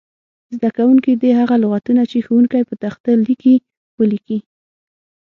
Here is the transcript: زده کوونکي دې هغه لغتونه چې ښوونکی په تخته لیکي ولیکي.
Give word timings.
زده 0.55 0.69
کوونکي 0.77 1.11
دې 1.21 1.31
هغه 1.39 1.55
لغتونه 1.63 2.03
چې 2.11 2.17
ښوونکی 2.25 2.61
په 2.69 2.75
تخته 2.83 3.11
لیکي 3.25 3.55
ولیکي. 3.99 4.39